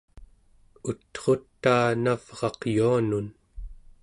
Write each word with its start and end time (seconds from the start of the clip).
ut'rutaa 0.89 1.87
navraq 2.03 2.59
yuanun 2.75 3.27